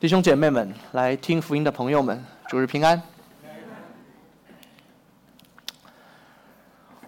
[0.00, 3.02] 弟兄姐妹们，来听福音的朋友们，主日平安。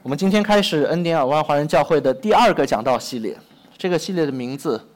[0.02, 3.38] 我们今天开始恩典尔湾华人教会的第二个讲道系列，
[3.78, 4.88] 这个系列的名字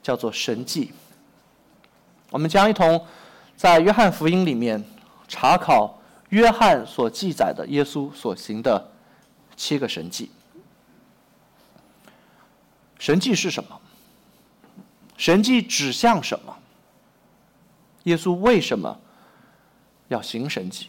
[0.00, 0.92] 叫做“神迹”。
[2.30, 3.04] 我们将一同
[3.56, 4.80] 在约翰福音里面
[5.26, 8.88] 查考约翰所记载的耶稣所行的
[9.56, 10.30] 七个神迹。
[13.00, 13.80] 神迹是什么？
[15.16, 16.56] 神迹指向什么？
[18.04, 18.98] 耶稣为什么
[20.08, 20.88] 要行神迹？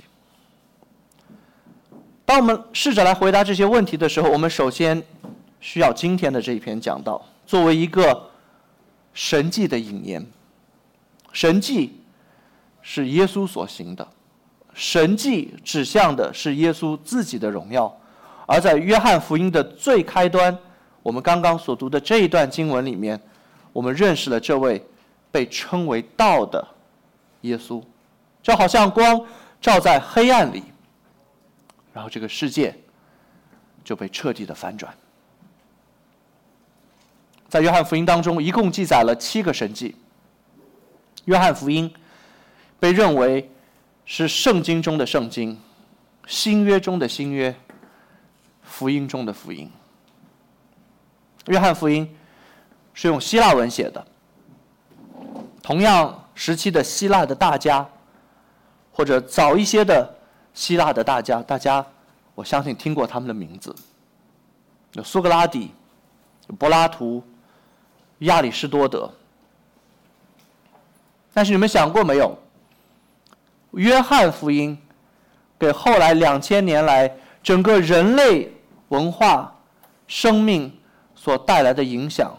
[2.26, 5.04] 当我们试着来回答这些问题的时候，我们首先
[5.60, 8.30] 需要今天的这一篇讲道作为一个
[9.14, 10.26] 神迹的引言。
[11.34, 12.00] 神迹
[12.82, 14.08] 是耶稣所行的，
[14.74, 17.94] 神迹指向的是耶稣自己的荣耀。
[18.46, 20.58] 而在约翰福音的最开端，
[21.04, 23.20] 我们刚刚所读的这一段经文里面，
[23.74, 24.82] 我们认识了这位
[25.32, 26.66] 被称为道的。
[27.42, 27.84] 耶稣，
[28.42, 29.26] 就好像光
[29.60, 30.64] 照在黑暗里，
[31.94, 32.76] 然后这个世界
[33.84, 34.94] 就被彻底的反转。
[37.50, 39.96] 在约翰福音当中，一共记载了七个神迹。
[41.26, 41.94] 约翰福音
[42.80, 43.52] 被认为
[44.06, 45.60] 是圣经中的圣经，
[46.28, 47.54] 新约中的新约，
[48.64, 49.70] 福音中的福音。
[51.48, 52.16] 约翰福音
[52.94, 54.06] 是用希腊文写的，
[55.62, 56.18] 同样。
[56.44, 57.88] 时期的希腊的大家，
[58.92, 60.12] 或者早一些的
[60.56, 61.86] 希腊的大家，大家
[62.34, 63.76] 我相信听过他们的名字，
[64.94, 65.72] 有苏格拉底、
[66.58, 67.24] 柏拉图、
[68.22, 69.08] 亚里士多德。
[71.32, 72.36] 但是你们想过没有？
[73.74, 74.76] 约翰福音
[75.60, 78.52] 给后来两千年来整个人类
[78.88, 79.56] 文化、
[80.08, 80.76] 生命
[81.14, 82.36] 所带来的影响？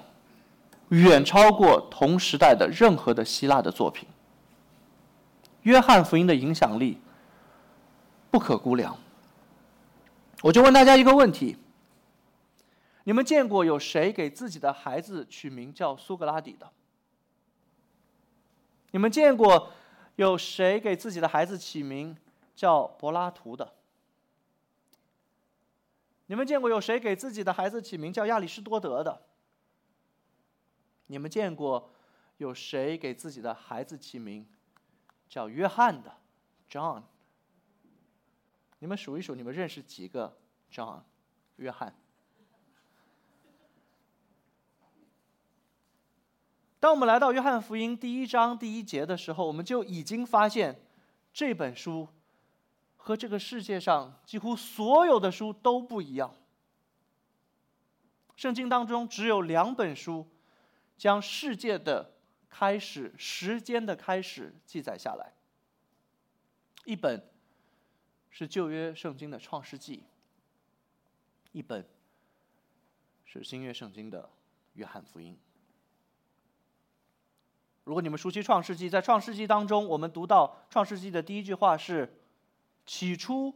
[0.92, 4.06] 远超过同时代的任何的希腊的作品。
[5.62, 7.00] 约翰福音的影响力
[8.30, 8.98] 不可估量。
[10.42, 11.56] 我就问大家一个问题：
[13.04, 16.70] 你们见过有谁给自己的孩子取名叫苏格拉底的？
[18.90, 19.70] 你们见过
[20.16, 22.14] 有谁给自己的孩子起名
[22.54, 23.72] 叫柏拉图的？
[26.26, 29.22] 你们见过有谁给自己的孩子起名叫亚里士多德的？
[31.12, 31.90] 你们见过
[32.38, 34.46] 有谁给自己的孩子起名
[35.28, 36.10] 叫约翰的
[36.70, 37.02] ？John。
[38.78, 40.38] 你们数一数，你们认识几个
[40.72, 41.02] John？
[41.56, 41.94] 约翰。
[46.80, 50.80] 当我们来到约翰福音第一章第一节的时候，我们就已经发现
[51.30, 52.08] 这本书
[52.96, 56.34] 和这个世界上几乎所有的书都不一样。
[58.34, 60.26] 圣经当中只有两本书。
[61.02, 62.12] 将世界的
[62.48, 65.32] 开始、时间的开始记载下来。
[66.84, 67.28] 一本
[68.30, 69.96] 是旧约圣经的《创世纪》，
[71.50, 71.84] 一本
[73.24, 74.22] 是新约圣经的
[74.74, 75.34] 《约翰福音》。
[77.82, 82.16] 如果你们熟悉《创世纪》，在《创世纪》当中，我们读到《创世纪》的第一句话是
[82.86, 83.52] ：“起初，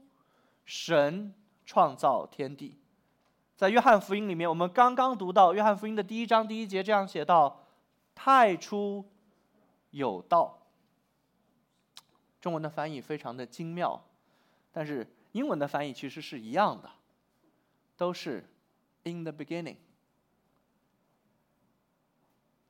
[0.65, 1.33] 神
[1.65, 2.81] 创造天地。”
[3.57, 7.65] 在约翰福音里面，我们刚刚读到约翰福音的第一章第一节，这样写道
[8.15, 9.03] ：“太初
[9.93, 10.67] 有道。”
[12.39, 14.05] 中文的翻译非常的精妙，
[14.71, 16.91] 但是英文的翻译其实是一样的，
[17.97, 18.45] 都是
[19.05, 19.77] “in the beginning”。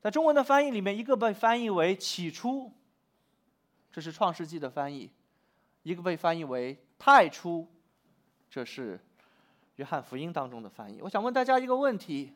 [0.00, 2.72] 在中文的翻译里面，一个被翻译为“起初”，
[3.90, 5.10] 这是创世纪的翻译；
[5.82, 7.66] 一个被翻译为“太初”，
[8.48, 9.00] 这是。
[9.76, 12.32] 约翰福音当中的翻译，我想问大家一个问题：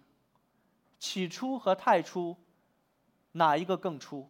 [0.98, 2.36] 起初和太初，
[3.32, 4.28] 哪一个更初？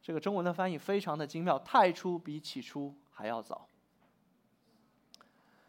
[0.00, 3.68] 这个中文的翻译非常的精妙，太初比起初还要早。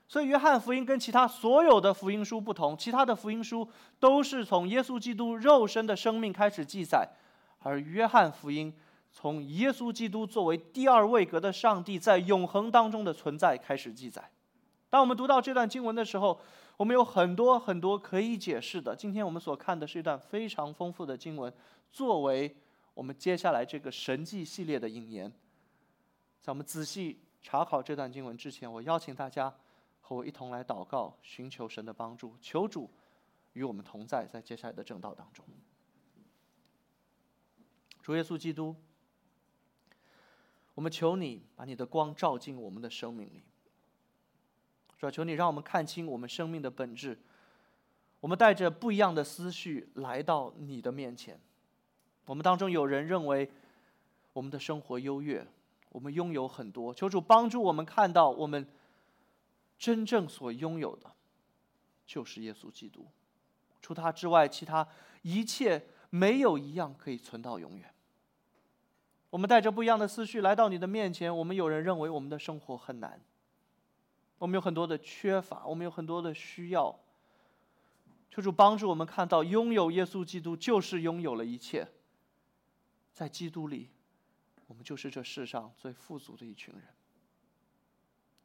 [0.10, 3.70] 所以，约翰福音跟其他所有的福音书不同，其他的福音书
[4.00, 7.08] 都是从耶稣基督肉身的生命开始记载，
[7.60, 8.74] 而约翰福音
[9.12, 14.32] 从耶稣基督作为第二位格的上帝在永恒当中的存在开始记载。
[14.90, 16.42] 当我们读到这段经文的时候，
[16.76, 18.96] 我们有很多很多可以解释的。
[18.96, 21.54] 今天我们所看的是一段非常丰富的经文，
[21.92, 22.58] 作为
[22.96, 25.32] 我们接下来这个神迹系列的引言。
[26.42, 29.54] 在我们仔细查考这段经文之前，我邀请大家。
[30.10, 32.90] 和我一同来祷告，寻求神的帮助，求主
[33.54, 35.46] 与我们同在，在接下来的正道当中。
[38.02, 38.76] 主耶稣基督，
[40.74, 43.44] 我们求你把你的光照进我们的生命里，
[44.98, 47.20] 主要求你让我们看清我们生命的本质。
[48.20, 51.40] 我们带着不一样的思绪来到你的面前。
[52.26, 53.48] 我们当中有人认为
[54.34, 55.46] 我们的生活优越，
[55.90, 56.92] 我们拥有很多。
[56.96, 58.68] 求主帮助我们看到，我们
[59.80, 61.10] 真正所拥有的，
[62.06, 63.08] 就是耶稣基督。
[63.82, 64.88] 除他之外，其他
[65.22, 67.92] 一切没有一样可以存到永远。
[69.30, 71.36] 我们带着不一样的思绪来到你的面前。
[71.36, 73.22] 我们有人认为我们的生活很难，
[74.38, 77.00] 我们有很多的缺乏，我们有很多的需要。
[78.30, 81.88] 求主帮助我们看到，拥有耶稣基督就是拥有了一切。
[83.14, 83.90] 在基督里，
[84.68, 86.84] 我们就是这世上最富足的一群人。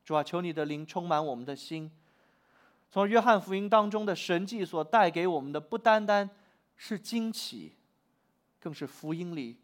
[0.04, 1.90] 主啊，求你的灵充满我们的心。
[2.90, 6.28] 从约翰福音当中的神迹所带给我们的，不单单
[6.76, 7.74] 是惊奇，
[8.60, 9.58] 更是福音里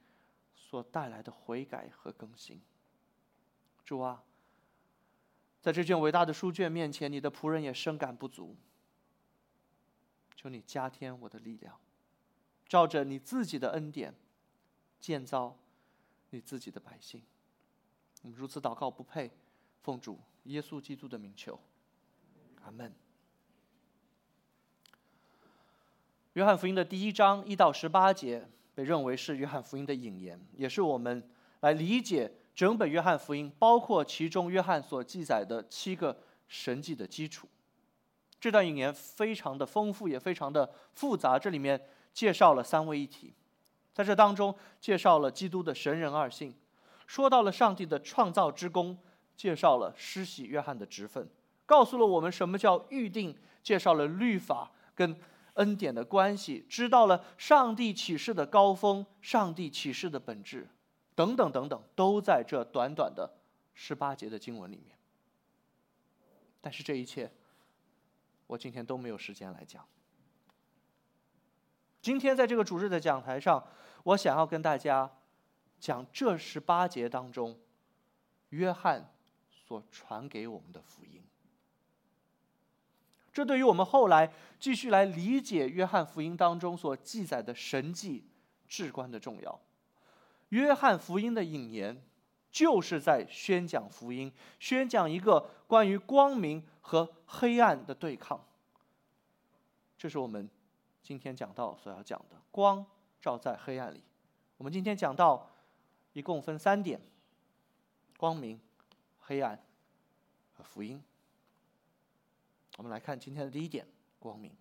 [0.57, 2.61] 所带来的悔改和更新。
[3.85, 4.23] 主啊，
[5.61, 8.57] 在这卷伟大的书卷面前，你的仆人也深感不足。
[10.35, 11.79] 求你加添我的力量，
[12.67, 14.15] 照着你自己的恩典
[14.99, 15.55] 建造
[16.31, 17.23] 你自己的百姓。
[18.23, 19.31] 我们如此祷告不配，
[19.83, 21.59] 奉主耶稣基督的名求，
[22.65, 22.93] 阿门。
[26.35, 31.29] 约翰福音的第一章一到十八节被认为是约翰福音的引言，也是我们
[31.61, 36.17] 来理解整本约翰福音，包括其中约翰所记载的七个
[36.47, 37.49] 神迹的基础。
[38.39, 41.39] 这段引言非常的丰富，也非常的复杂。
[41.39, 41.79] 这里面
[42.13, 43.35] 介绍了三位一体，
[43.93, 46.55] 在这当中介绍了基督的神人二性，
[47.07, 48.97] 说到了上帝的创造之功，
[49.41, 51.27] 介绍了施洗约翰的职分，
[51.65, 55.19] 告诉了我们什么叫预定，介绍了律法跟
[55.55, 60.69] 恩典的关系，知道了上帝启示的高峰，上帝启示的本质，
[61.15, 63.33] 等等等等，都在这短短的
[63.73, 64.95] 十八节的经文里面。
[66.61, 67.33] 但是这一切。
[68.47, 69.87] 我今天都没有时间来讲。
[72.03, 73.65] 今天在这个主日的讲台上，
[74.03, 75.09] 我想要跟大家
[75.79, 77.57] 讲这十八节当中，
[78.49, 79.09] 约翰
[79.71, 81.23] 所传给我们的福音。
[83.33, 88.25] 这对于我们后来继续来理解约翰福音当中所记载的神迹
[88.67, 89.61] 至关的重要。
[90.49, 91.97] 约翰福音的引言，
[92.51, 96.67] 就是在宣讲福音，宣讲一个关于光明。
[96.83, 98.45] 和黑暗的对抗，
[99.97, 100.51] 这是我们
[101.01, 102.37] 今天讲到所要讲的。
[102.51, 102.85] 光
[103.21, 104.03] 照在黑暗里，
[104.57, 105.49] 我们今天讲到
[106.15, 107.01] 一共分三点：
[108.17, 108.61] 光明、
[109.31, 109.57] 黑暗
[110.51, 111.01] 和福音。
[112.79, 113.87] 我们来看今天的第一点：
[114.19, 114.53] 光明。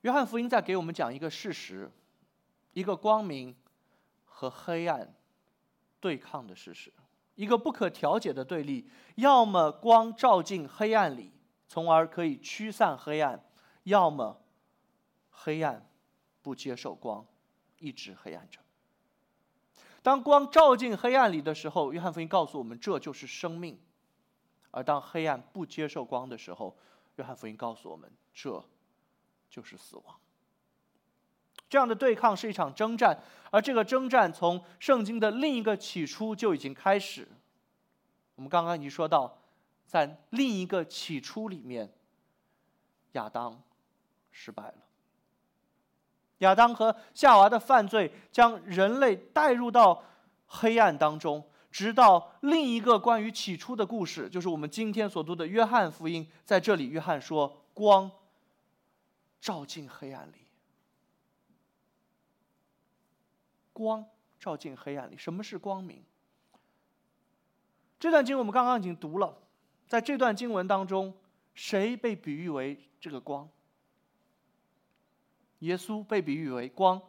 [0.00, 1.88] 约翰福音在给我们讲一个事实，
[2.72, 3.54] 一个光明
[4.24, 5.14] 和黑暗
[6.00, 6.92] 对抗的事实。
[7.36, 11.30] 一个不可调解的对立，要么光照进黑暗里，
[11.68, 13.38] 从而可以驱散黑暗；
[13.84, 14.42] 要么
[15.30, 15.88] 黑暗
[16.42, 17.24] 不接受光，
[17.78, 18.58] 一直黑暗着。
[20.04, 23.74] 当光照进黑暗里的时候，约翰福音告诉我们，这就是生命；
[24.70, 26.76] 而当黑暗不接受光的时候，
[27.16, 28.62] 约翰福音告诉我们，这
[29.48, 30.14] 就是死亡。
[31.70, 33.18] 这样的对抗是一场征战，
[33.50, 37.26] 而这个征战从圣经的另一个起初就已经开始。
[38.34, 39.38] 我们刚刚已经说到，
[39.86, 41.90] 在另一个起初里面，
[43.12, 43.58] 亚当
[44.30, 44.74] 失败了。
[46.44, 50.02] 亚当和夏娃的犯罪将人类带入到
[50.46, 56.26] 黑暗当中，直到另一个关于起初的故事，就是我们今天所读的约翰福音。
[56.44, 58.10] 在这里，约翰说：“光
[59.40, 60.34] 照进黑暗里。”
[63.72, 64.06] 光
[64.38, 66.04] 照进黑暗里，什么是光明？
[67.98, 69.36] 这段经文我们刚刚已经读了，
[69.88, 71.12] 在这段经文当中，
[71.54, 73.48] 谁被比喻为这个光？
[75.64, 77.00] 耶稣被比喻为光，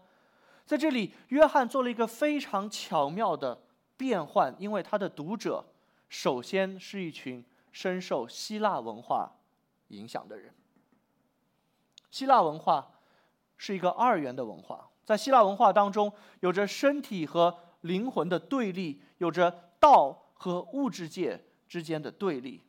[0.65, 3.61] 在这里，约翰做了一个非常巧妙的
[3.97, 5.63] 变换，因为他的读者
[6.09, 9.31] 首先是一群深受希腊文化
[9.89, 10.53] 影响的人。
[12.09, 12.93] 希腊文化
[13.57, 14.89] 是一个二元的文化。
[15.03, 22.61] 在希腊文化当中，有着身体和灵魂的对立，有着道和物质界之间的对立。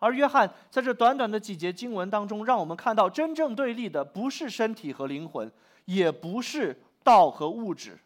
[0.00, 5.48] 而约翰在这短短的几节经文当中，让我们看到真正对立的不是身体和灵魂，
[5.84, 7.96] 也不是道和物质，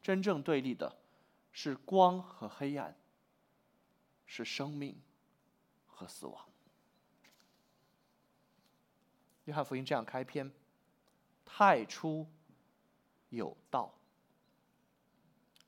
[0.00, 0.96] 真正对立的
[1.52, 2.96] 是光和黑暗，
[4.24, 4.96] 是生命
[5.86, 6.42] 和死亡。
[9.44, 10.50] 约翰福音这样开篇：
[11.44, 12.26] 太初。
[13.32, 13.94] 有道，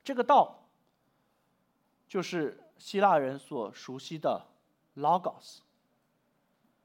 [0.03, 0.67] 这个道
[2.09, 4.45] 就是希腊人所熟悉的
[4.97, 5.61] ，logos。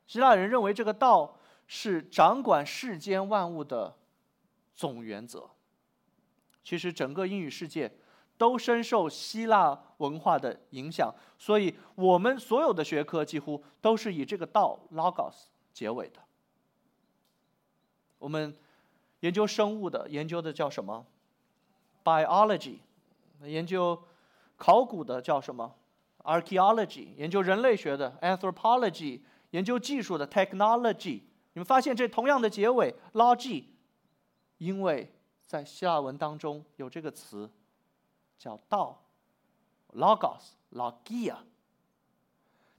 [0.08, 1.38] 希腊人认为这个道
[1.68, 3.96] 是掌管世间万物的
[4.74, 5.50] 总原则。
[6.64, 7.92] 其实整个英语世界
[8.38, 16.22] 都深受希腊文化的影响，所以我们所有的学科几乎都是以这个道 logos 结尾的。
[18.20, 18.56] 我们
[19.20, 21.06] 研究生物的研究的叫什么
[22.04, 22.80] ？biology。
[23.44, 24.02] 研究
[24.56, 25.76] 考古的叫什么
[26.24, 27.14] ？archaeology。
[27.16, 29.22] 研究人类学的 anthropology。
[29.52, 31.22] 研究技术的 technology。
[31.54, 33.66] 你们发现这同样的结尾 logy，
[34.58, 35.12] 因为
[35.46, 37.50] 在希腊文当中有这个词
[38.38, 39.04] 叫道
[39.94, 41.38] logos logia。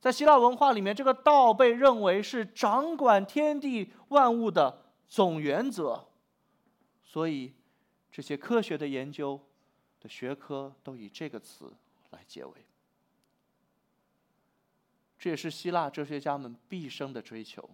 [0.00, 6.06] 在希腊文化里面，这个道被认为是掌管天地万物的总原则，
[7.02, 7.52] 所以
[8.12, 9.40] 这些科学的研究
[9.98, 11.72] 的学科都以这个词
[12.10, 12.52] 来结尾。
[15.18, 17.68] 这也是希腊哲学家们毕生的追求。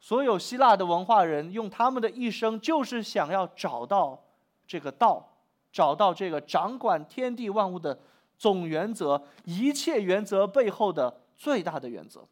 [0.00, 4.22] 所有希腊的文化人用他们的一生，就是想要找到
[4.66, 5.28] 这个道，
[5.72, 7.98] 找到这个掌管天地万物的
[8.36, 12.26] 总原则，一切原则背后的最大的原则。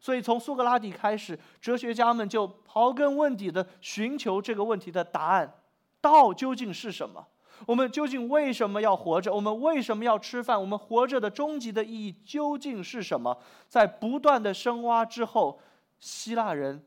[0.00, 5.52] 所以，从苏格拉底开始，哲学家们就刨根问底的寻求这个问题的答案：
[6.00, 7.26] 道究竟是什么？
[7.66, 9.34] 我们究竟为什么要活着？
[9.34, 10.60] 我们为什么要吃饭？
[10.60, 13.40] 我们活着的终极的意义究竟是什么？
[13.68, 15.60] 在不断的深挖之后，
[15.98, 16.84] 希腊人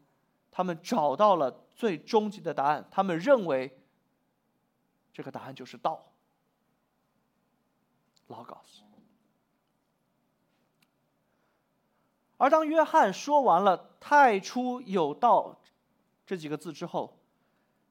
[0.52, 2.88] 他们找到了最终极的答案。
[2.92, 3.80] 他们认为
[5.14, 6.06] 这个答案就是道
[8.30, 8.82] ，logos。
[12.38, 15.60] 而当约翰说完了“太初有道”
[16.24, 17.18] 这几个字之后，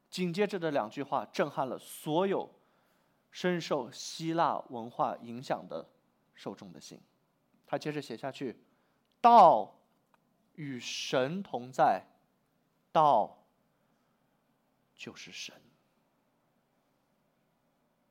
[0.09, 2.49] 紧接着的两句话震撼了所有
[3.37, 5.87] 深受希腊文化影响的
[6.35, 6.99] 受众的心。
[7.67, 8.59] 他接着写下去
[9.21, 9.77] ：“道
[10.55, 12.03] 与神同在，
[12.91, 13.45] 道
[14.95, 15.55] 就是神。”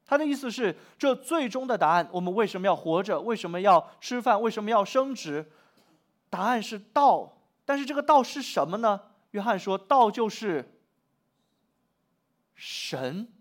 [0.05, 3.20] 他的意思是，这最终的答案：我们为什么要活着？
[3.20, 4.39] 为什么要吃饭？
[4.39, 5.51] 为什么要升职？
[6.29, 9.01] 答案是道，但是这个道是什么呢？
[9.32, 10.79] 约翰说，道就是
[12.53, 13.32] 神。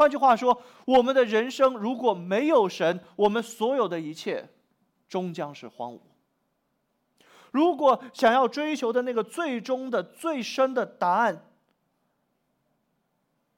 [0.00, 4.48] 换句话说，我们的人生如果没有神，我们所有的一切
[5.06, 6.00] 终将是荒芜。
[7.50, 11.46] 如果想要追求的那个最终的最深的答案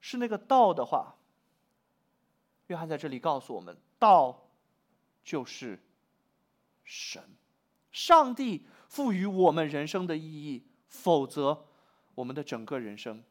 [0.01, 1.15] 是那个道的话，
[2.67, 4.49] 约翰在这里告诉我们，道
[5.23, 5.81] 就是
[6.83, 7.23] 神。
[7.93, 11.67] 上帝赋予我们人生的意义，否则
[12.15, 13.23] 我们的整个人生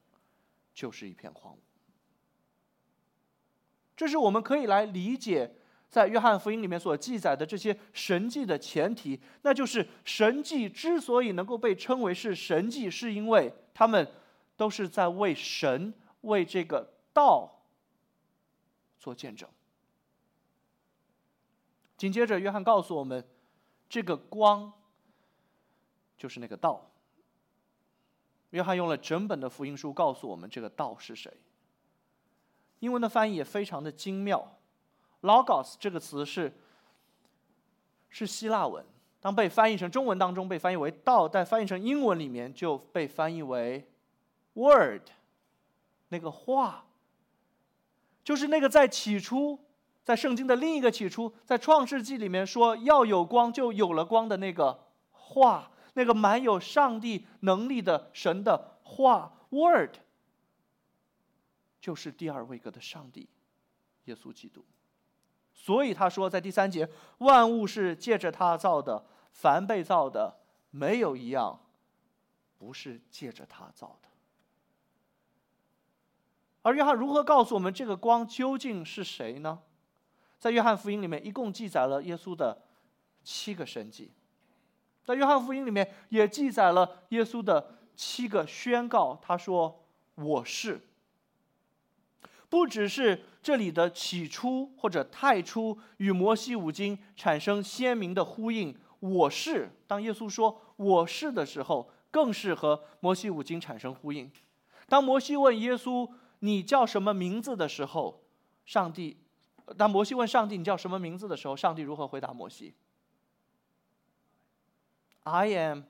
[0.72, 1.58] 就是一片荒芜。
[3.96, 5.54] 这是我们可以来理解
[5.88, 14.06] 在约翰福音里面所记载的这些神迹的前提，那就是神迹之所以能够被称为是神迹，是因为他们
[14.56, 17.62] 都是在为神、为这个道
[18.98, 19.48] 做见证。
[21.96, 23.24] 紧接着，约翰告诉我们。
[23.92, 24.72] 这个光
[26.16, 26.90] 就是那个道。
[28.48, 31.30] 约翰用了整本的福音书告诉我们这个道是谁。
[32.82, 34.56] 英文的翻译也非常的精妙
[35.20, 36.52] ，logos 这个词是
[38.08, 38.84] 是希腊文，
[39.20, 43.88] 当被翻译成中文当中被翻译为道，但翻译成英文里面就被翻译为
[44.54, 45.02] word，
[46.08, 46.86] 那个话，
[48.24, 49.58] 就是那个在起初。
[50.04, 59.90] 在圣经的另一个起初，在创世纪里面说要有光，就有了光的那个话，那个满有上帝能力的神的话，word，
[61.82, 63.28] 就是第二位格的上帝，
[64.04, 64.64] 耶稣基督。
[65.52, 70.38] 所以他说在第三节，万物是借着他造的，凡被造的，
[70.70, 71.58] 没有一样
[72.56, 74.08] 不是借着他造的。
[76.62, 79.58] 而约翰如何告诉我们这个光究竟是谁呢？
[80.38, 82.62] 在约翰福音里面，一共记载了耶稣的
[83.24, 84.12] 七个神迹。
[85.02, 89.18] 在约翰福音里面，也记载了耶稣的七个宣告。
[89.20, 89.84] 他说
[90.14, 90.80] ：“我是。”
[92.52, 98.76] 不只是这里的起初或者太初与摩西五经产生鲜明的呼应。
[99.00, 104.30] 我是当耶稣说“我是”的时候，更是和摩西五经产生呼应。
[104.86, 106.06] 当摩西问耶稣
[106.40, 108.20] “你叫什么名字”的时候，
[108.66, 109.16] 上帝。
[109.78, 112.74] 当摩西问上帝“你叫什么名字”的时候，上帝如何回答摩西
[115.22, 115.84] ？“I am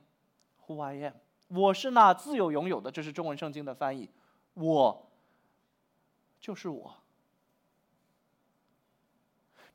[0.68, 1.14] who I am。”
[1.50, 4.08] 我是那自有拥有的，这是中文圣经的翻译。
[4.54, 5.11] 我
[6.42, 6.94] 就是我。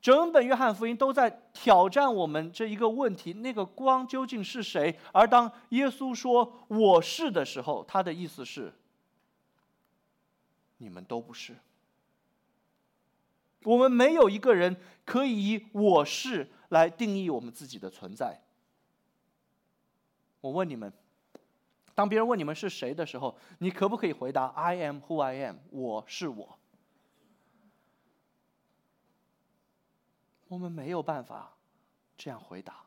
[0.00, 4.96] 整本约翰福音都在挑战我们这一个问题：那个光究竟是谁？
[5.12, 8.72] 而当耶稣说“我是”的时候，他的意思是：
[10.76, 11.56] 你们都不是。
[13.64, 18.40] 我们没有一个人可以以“我是”来定义我们自己的存在。
[20.40, 20.92] 我问你们：
[21.98, 25.56] 当别人问你们是谁的时候，你可不可以回答 “I am who I am”？
[25.70, 26.56] 我是我。
[30.46, 31.56] 我们没有办法
[32.16, 32.84] 这样回答，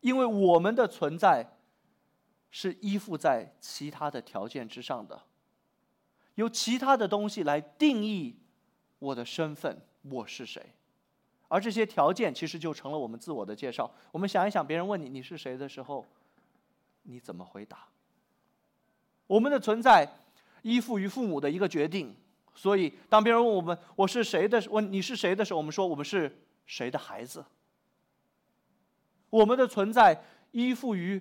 [0.00, 1.46] 因为我们的存在
[2.50, 5.22] 是依附在其他的条件之上的，
[6.34, 8.36] 由其他的东西来定义
[8.98, 10.74] 我的身份，我是谁，
[11.46, 13.88] 而这些条件其实就成了我们自我的介绍。
[14.10, 16.04] 我们想一想，别人问你你是谁的时候，
[17.04, 17.86] 你怎么回答？
[19.30, 20.06] 我们的存在
[20.62, 22.12] 依附于父母的一个决定，
[22.52, 26.36] 所以当别人问我们我是谁的问你是谁的时候，我们说我们是。
[26.70, 27.44] 谁的孩子？
[29.28, 30.22] 我们的存在
[30.52, 31.20] 依附于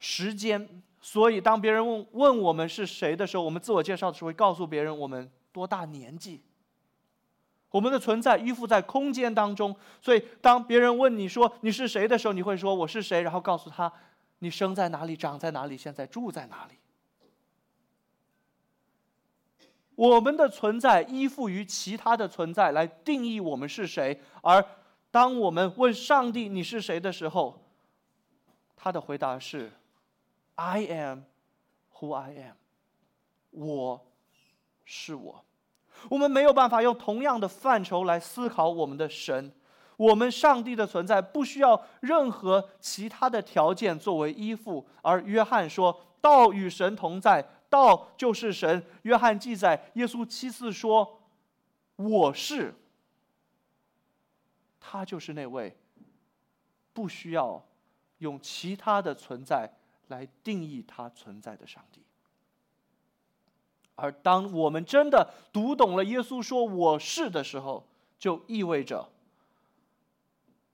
[0.00, 6.42] 时间，所以当别人问问我们是谁的时候，我们自我介绍的时候会告诉别人我们多大年纪。
[7.70, 13.92] 我们的存在依附在空间当中，所以当别人问你说你是谁的时候，你会说我是谁，然后告诉他
[14.40, 16.74] 你生在哪里，长在哪里，现在住在哪里。
[19.98, 24.64] 我们的存在依附于其他的存在来定义我们是谁，而
[25.10, 27.60] 当我们问上帝你是谁的时候，
[28.76, 29.72] 他的回答是
[30.54, 31.22] ：“I am
[31.96, 32.54] who I am。”
[33.50, 34.06] 我
[34.84, 35.44] 是我。
[36.08, 39.52] 我们没有办法用同样的范畴来思考我们的神。
[39.96, 47.44] 我们上帝的存在不需要任何其他的条件作为依附，而约翰说道与神同在。
[47.68, 48.84] 道就是神。
[49.02, 51.20] 约翰记载，耶稣七次说
[51.96, 52.74] ：“我是。”
[54.80, 55.76] 他就是那位
[56.94, 57.62] 不需要
[58.18, 59.70] 用其他的存在
[60.06, 62.02] 来定义他存在的上帝。
[63.96, 67.86] 而当我们真的读懂了耶稣说“我是”的时候，
[68.18, 69.10] 就意味着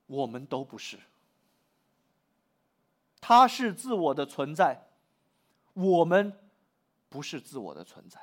[0.05, 0.97] 我们都不是。
[3.19, 4.87] 他是自我的存在，
[5.73, 6.39] 我们。
[7.15, 8.19] 不是自我的存在，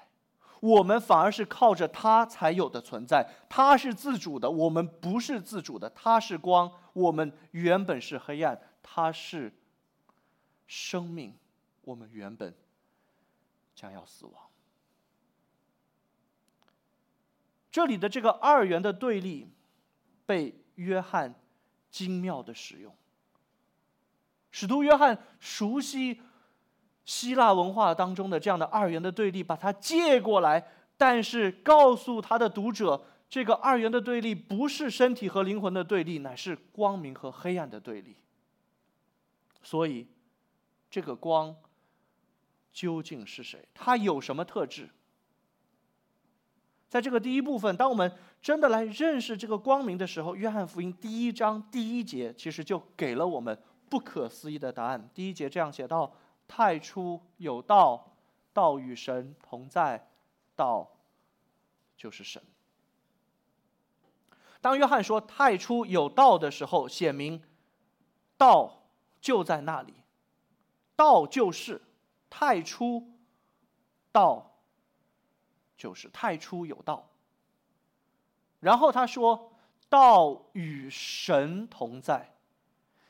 [0.60, 3.26] 我们反而是靠着他才有的存在。
[3.48, 5.88] 他是自主的，我们不是自主的。
[5.88, 8.60] 他是光，我们原本是黑暗。
[8.82, 9.50] 他是
[10.66, 11.34] 生命，
[11.80, 12.54] 我们原本
[13.74, 14.34] 将要死亡。
[17.70, 19.50] 这里的这个二元的对立，
[20.26, 21.34] 被约翰
[21.90, 22.94] 精妙的使用。
[24.50, 26.20] 使徒约翰熟悉。
[27.04, 30.64] 希腊文化当中的这样的二元的对立，把它借过来，
[30.96, 38.16] 但是告诉他的读者，这个二元的对立不是身体和灵魂的对立，乃是光明和黑暗的对立。
[39.64, 40.06] 所以，
[40.88, 41.54] 这个光
[42.72, 43.66] 究竟是谁？
[43.74, 44.88] 它有什么特质？
[46.88, 55.10] 在这个第一部分，当我们真的来认识这个光明的时候，约翰福音第一章第一节其实就给了我们不可思议的答案。
[55.12, 56.12] 第一节这样写道。
[56.54, 58.12] 太初有道，
[58.52, 60.06] 道与神同在，
[60.54, 60.86] 道
[61.96, 62.42] 就是神。
[64.60, 67.42] 当约翰说“太初有道”的时候，显明
[68.36, 68.82] 道
[69.18, 69.94] 就在那里，
[70.94, 71.80] 道就是
[72.28, 73.02] 太初，
[74.12, 74.58] 道
[75.74, 77.08] 就是太初有道。
[78.60, 79.54] 然后他说
[79.88, 82.36] “道与神同在”，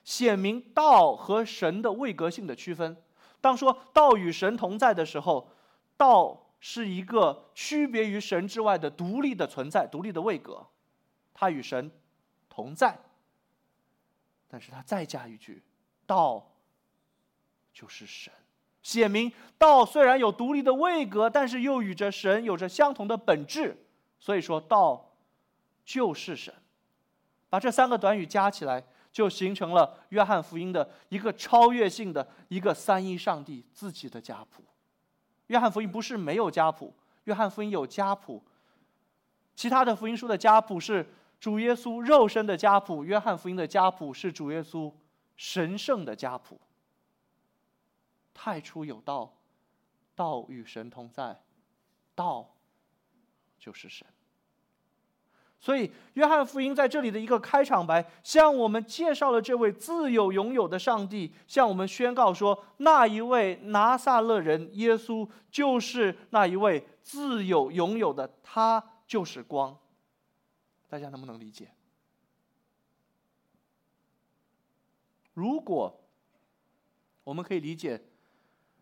[0.05, 2.97] 显明道和神的位格性的区分。
[3.43, 5.51] 当说道与神同在的时候，
[5.97, 10.65] 道是一个区别于神之外的独立的存在，独立的位格，
[11.35, 11.91] 它与神
[12.49, 12.97] 同在。
[14.49, 15.63] 但是它再加一句，
[16.07, 16.53] 道
[17.75, 18.33] 就是神，
[18.83, 23.77] 写明道虽然有独立的位格，但是又与着神有着相同的本质。
[24.21, 25.17] 所以说道
[25.85, 26.55] 就是神，
[27.51, 28.85] 把这三个短语加起来。
[29.13, 34.65] 就形成了约翰福音的一个超越性的一个三一上帝自己的家谱。
[35.49, 36.95] 约翰福音不是没有家谱，
[37.25, 38.43] 约翰福音有家谱。
[39.55, 41.07] 其他的福音书的家谱是
[41.39, 44.91] 主耶稣肉身的家谱，约翰福音的家谱是主耶稣
[45.37, 46.59] 神圣的家谱。
[48.33, 49.35] 太初有道，
[50.15, 51.39] 道与神同在，
[52.15, 52.55] 道
[53.59, 54.07] 就是神。
[55.63, 69.79] 所以约翰福音在这里的一个开场白向我们介绍了这位自有拥有的上帝向我们宣告说那一位拿撒勒人耶稣就是那一位自有拥有的他就是光。
[70.89, 71.71] 大家能不能理解
[75.33, 75.97] 如果
[77.23, 78.03] 我们可以理解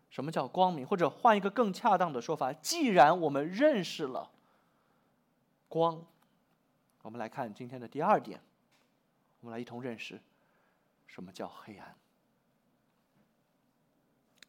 [0.09, 4.31] 什么叫光明或者换一个更恰当的说法既然我们认识了
[5.69, 6.03] 光
[7.03, 8.41] 我们来看今天的第二点，
[9.41, 10.21] 我们来一同认识
[11.07, 11.97] 什么叫黑暗。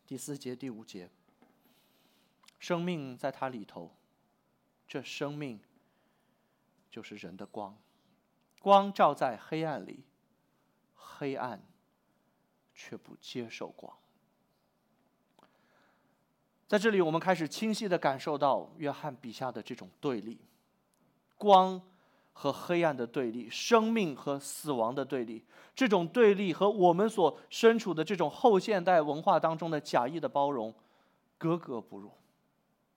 [0.05, 1.09] 第四节、第五节，
[2.59, 3.95] 生命在它里头，
[4.85, 5.61] 这生命
[6.89, 7.77] 就是人的光，
[8.59, 10.03] 光照在黑暗里，
[10.93, 11.63] 黑暗
[12.75, 13.97] 却不接受光。
[16.67, 20.39] 在这里，我们开始清晰的感受到约翰笔下的这种对立：
[21.37, 21.81] 光
[22.31, 25.43] 和黑暗的对立，生命和死亡的对立。
[25.73, 30.73] 这种对立和我们所身处的这种后现代文化当中的假意的包容
[31.37, 32.11] 格格不入。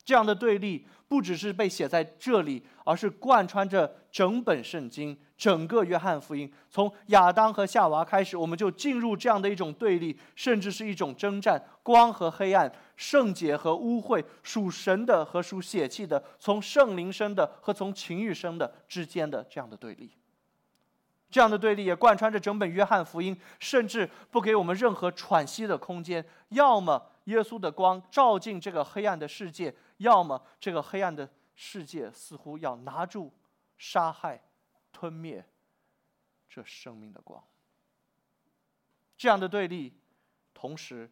[0.05, 6.53] 这样的对立不只是被写在这里，而是贯穿着整本圣经、整个约翰福音。
[6.69, 20.11] 从亚当和夏娃开始，我们就进入这样的一种对立，甚至是一种征战：光和黑暗，圣洁和污秽，属神的和属血气的，从圣灵生的和从情欲生的之间的这样的对立。
[21.31, 26.25] 这样的对立也贯穿着整本约翰福音，甚至不给我们任何喘息的空间。
[26.51, 33.33] 要么耶稣的光照进这个黑暗的世界，要么这个黑暗的世界似乎要拿住、
[33.79, 34.41] 杀害、
[34.93, 35.45] 吞灭
[36.49, 37.43] 这生命的光。
[39.17, 39.93] 这样的对立，
[40.53, 41.11] 同时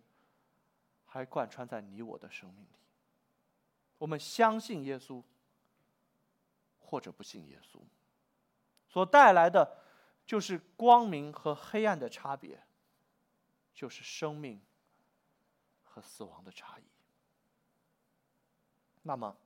[1.12, 2.78] 还贯穿在你我的生命里。
[3.98, 5.22] 我们相信耶稣，
[6.80, 7.78] 或者不信耶稣，
[8.88, 9.78] 所带来的。
[10.24, 12.62] 就是光明和黑暗的差别，
[13.74, 14.62] 就是生命
[15.82, 16.84] 和死亡的差异。
[19.02, 19.36] 那么，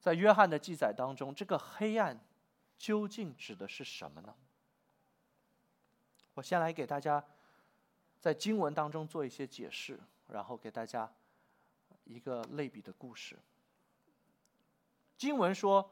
[0.00, 2.18] 在约翰的记载当中，这个黑暗
[2.76, 4.34] 究竟指的是什么呢？
[6.34, 7.24] 我先来给大家
[8.18, 11.10] 在经文当中做一些解释，然后给大家
[12.04, 13.38] 一个类比的故事。
[15.16, 15.90] 经文说。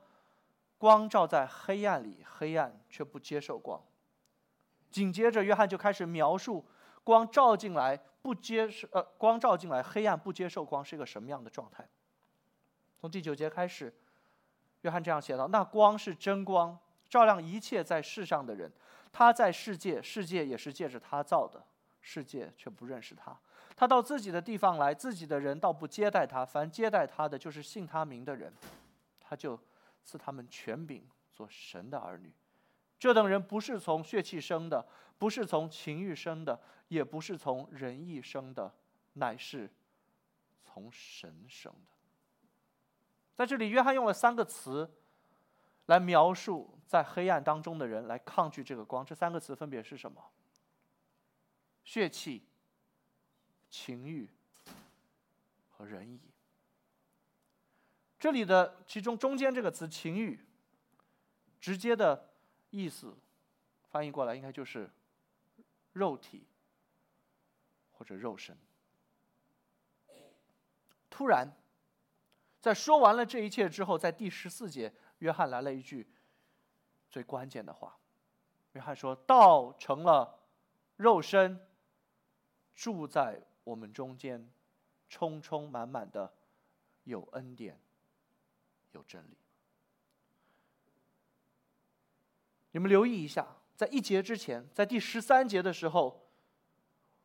[0.83, 3.81] 光照在黑暗里，黑暗却不接受光。
[4.91, 6.67] 紧接着，约翰就开始描述
[7.05, 11.89] 光照进来不接受，呃，光照进来，黑暗不接受光是一个什么样的状态。
[13.01, 13.95] 从第九节开始，
[14.81, 16.77] 约翰这样写道：“那光是真光，
[17.09, 18.73] 照亮一切在世上的人。
[19.13, 21.65] 他在世界，世界也是借着他造的，
[22.01, 23.39] 世界却不认识他。
[23.83, 26.47] 他到自己的地方来，自己的人倒不接待他。
[26.47, 28.53] 凡接待他的，就是信他名的人，
[29.19, 29.59] 他就。”
[30.05, 32.33] 赐他们权柄做神的儿女，
[32.99, 34.85] 这等人不是从血气生的，
[35.17, 38.75] 不是从情欲生的，也不是从人意生的，
[39.13, 39.71] 乃是
[40.65, 41.93] 从神生的。
[43.37, 44.91] 在这里，约翰用了三个词
[45.87, 49.07] 来描述在黑暗当中的人来抗拒这个光。
[49.07, 50.21] 这三个词分别是什么？
[51.85, 52.45] 血气、
[53.73, 54.29] 情欲
[55.71, 56.21] 和人意。
[58.21, 60.39] 这里的其中中间这个词“情欲”，
[61.59, 62.35] 直接的
[62.69, 63.17] 意思
[63.91, 64.91] 翻译过来应该就是
[65.95, 66.47] 肉体
[67.93, 68.57] 或者肉身。
[71.09, 71.51] 突然，
[72.61, 76.13] 在说完了这一切之后，在第十四节，约翰来了一句
[77.09, 77.99] 最关键的话。
[78.73, 80.39] 约翰说：“道成了
[80.97, 81.67] 肉身，
[82.75, 84.49] 住在我们中间，
[85.09, 86.33] 充充满满的
[87.05, 87.79] 有恩典。”
[88.93, 89.39] 有真理。
[92.73, 96.27] 你们留意一下，在一节之前，在第十三节的时候，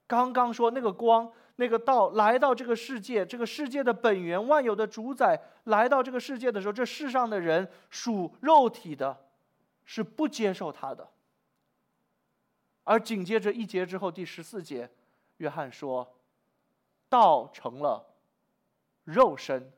[0.08, 9.26] 刚刚说那个光、那个道来到这个世界，这个世界的本源、万有的主宰来到这个世界的时候，这世上的人属肉体的，
[9.84, 11.10] 是不接受他的。
[12.86, 14.90] 而紧接着一节之后，第十四节，
[15.40, 16.17] 约翰说，
[17.10, 18.06] 道成了
[19.04, 19.72] 肉身。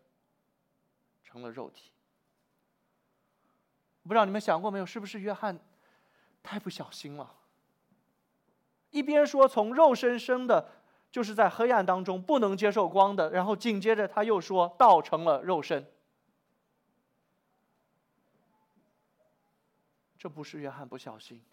[1.32, 1.92] 成了肉体，
[4.02, 4.86] 不知道你们想过没有？
[4.86, 5.60] 是不是约翰
[6.42, 7.36] 太不小心了？
[8.90, 10.72] 一边说从肉身生的，
[11.12, 15.86] 就是在黑暗当中不能接受光的，然后紧接着他又说道成了肉身，
[20.18, 21.46] 这不是约翰不小心。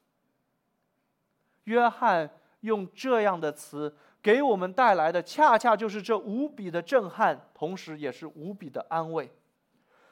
[1.64, 3.94] 约翰用这样的词
[4.26, 9.30] 给我们带来的，恰恰就是这无比的震撼，同时也是无比的安慰。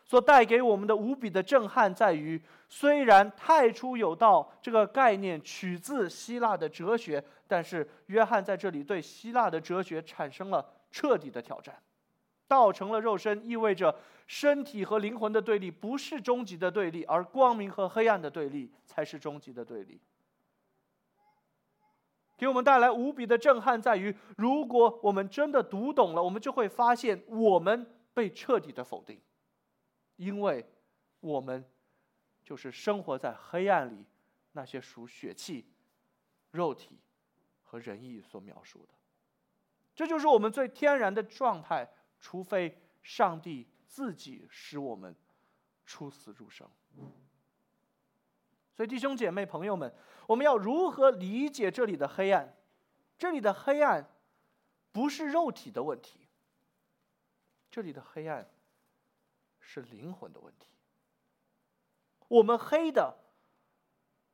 [0.04, 11.74] 所带给我们的无比的震撼在于，虽然“太初有道”这个概念取自希腊的哲学，但是约翰在这里对希腊的哲学产生了彻底的挑战。
[12.46, 13.92] 道成了肉身，意味着
[14.28, 20.00] 身体和灵魂的对立不是终极的对立，而光明和黑暗的对立才是终极的对立。
[22.44, 29.18] 给我们带来无比的震撼，在于如果我们真的读懂了，我们就会发现我们被彻底的否定，
[30.16, 30.62] 因为
[31.20, 31.64] 我们
[32.42, 34.04] 就是生活在黑暗里，
[34.52, 35.64] 那些属血气、
[36.50, 36.98] 肉体
[37.62, 38.92] 和人意所描述的，
[39.94, 41.88] 这就是我们最天然的状态，
[42.20, 45.16] 除非上帝自己使我们
[45.86, 46.68] 出死入生。
[48.76, 49.94] 所以，弟兄姐妹、朋友们，
[50.26, 52.56] 我们要如何理解这里的黑暗？
[53.16, 54.10] 这里的黑暗
[54.90, 56.28] 不是肉体的问题，
[57.70, 58.50] 这里的黑暗
[59.60, 60.68] 是灵魂的问题。
[62.28, 63.16] 我们黑的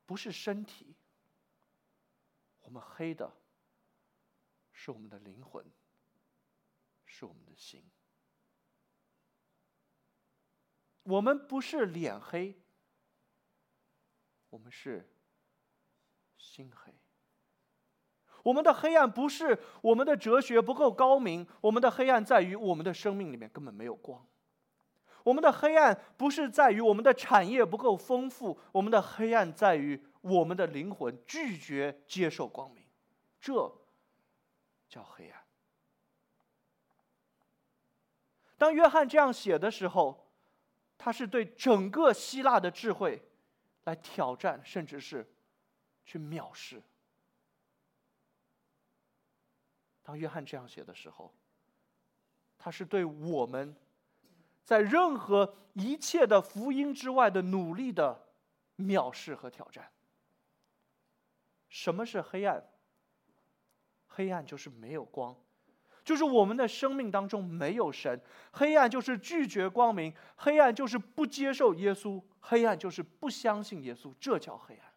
[0.06, 0.94] 不是身体，
[2.60, 3.30] 我们黑的
[4.72, 5.64] 是我们的灵魂，
[7.04, 7.84] 是我们的心。
[11.02, 12.59] 我们不是脸黑。
[14.50, 15.08] 我们是
[16.36, 16.92] 心黑，
[18.42, 24.26] 我们的黑暗不是我们的哲学不够高明，我们的黑暗在于我们的生命里面根本没有光。
[25.22, 32.82] 我们的黑暗不是在于我们的产业不够丰富，我们的黑暗在于我们的灵魂拒绝接受光明，
[33.38, 33.52] 这
[34.88, 35.44] 叫黑暗。
[38.58, 40.26] 当约翰这样写的时候，
[40.98, 43.22] 他是对整个希腊的智慧。
[43.84, 45.26] 来挑战，甚至是
[46.04, 46.82] 去藐视。
[50.02, 51.32] 当约翰这样写的时候，
[52.58, 53.76] 他是对我们
[54.64, 58.28] 在任何一切的福音之外的努力的
[58.76, 59.90] 藐视和挑战。
[61.68, 62.64] 什么是黑暗？
[64.08, 65.36] 黑暗就是没有光。
[66.10, 68.20] 就是我们的生命当中没有神，
[68.50, 74.92] 黑暗就是拒绝光明，黑暗就是不接受耶稣，黑暗就是不相信耶稣，这叫黑暗。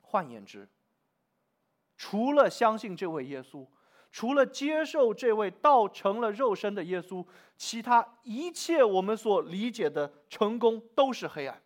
[0.00, 0.66] 换言之，
[1.98, 3.66] 除了相信这位耶稣，
[4.10, 7.22] 除了接受这位道成了肉身的耶稣，
[7.58, 11.62] 其他一切我们所理解的成功都是黑暗。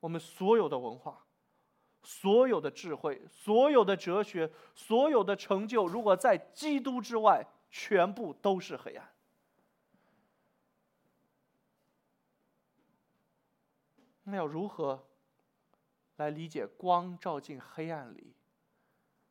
[0.00, 1.23] 我们所有的文化。
[2.04, 9.10] 所有的智慧、所有的哲学、所有的成就，如果在基督之外，全部都是黑暗。
[14.24, 15.06] 那要如何
[16.16, 18.34] 来理解光照进黑暗里，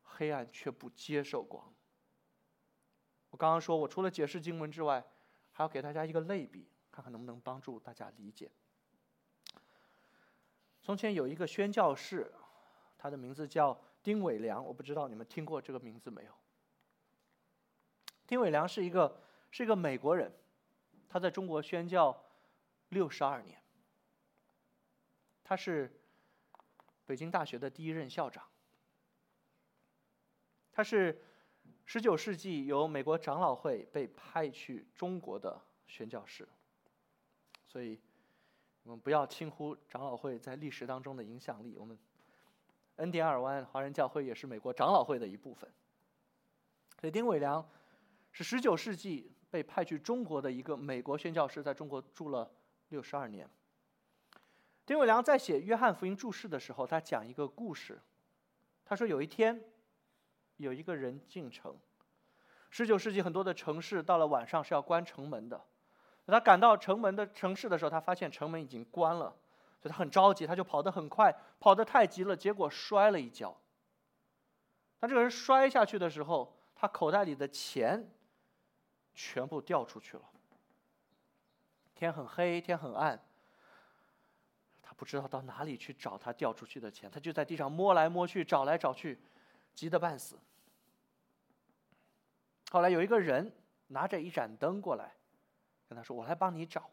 [0.01, 1.71] 黑暗却不接受光？
[3.29, 5.05] 我刚刚说，我除了解释经文之外，
[5.51, 8.51] 还要给大家一个类比，看看能不能帮助大家理解。
[10.81, 12.33] 从前有一个宣教士。
[13.03, 16.31] 他的名字叫丁伟良，我不知道你们听过这个名字没有？
[18.25, 20.31] 丁伟良是一个是一个美国人，
[21.09, 22.17] 他在中国宣教
[22.87, 23.61] 六十二年，
[25.43, 25.99] 他是
[27.05, 28.41] 北京大学的第一任校长，
[30.71, 31.21] 他是
[31.83, 36.47] 十九世纪由美国长老会被派去中国的宣教士，
[37.67, 37.99] 所以
[38.83, 41.99] 我们不要轻忽长老会在历史当中的影响力，我们。
[42.97, 45.69] 恩典尔湾华人教会也是美国长老会的一部分。
[46.99, 47.67] 所以丁伟良
[48.31, 52.49] 是十九世纪被派去中国的一个美国宣教师，在中国住了
[52.89, 53.49] 六十二年。
[54.85, 58.01] 丁伟良在写《约翰福音》注释的时候，他讲一个故事。
[58.85, 59.63] 他说有一天，
[60.57, 61.77] 有一个人进城。
[62.69, 65.61] 十九世纪很多的城市到了晚上是要关城门的。
[66.25, 69.35] 他赶到城门的城市的时候，他发现城门已经关了。
[69.83, 73.53] 所以他很着急，他就跑得很快，跑得太急了，结果摔了一跤。
[74.97, 78.09] 当这个人摔下去的时候，他口袋里的钱
[79.13, 80.23] 全部掉出去了。
[81.93, 83.21] 天很黑，天很暗，
[84.81, 89.19] 他不知道到哪里去找他掉出去的钱，他就在地上摸来摸去，找来找去，
[89.75, 90.39] 急得半死。
[92.71, 93.53] 后来有一个人
[93.87, 95.13] 拿着一盏灯过来，
[95.89, 96.89] 跟他说：“我来帮你找。”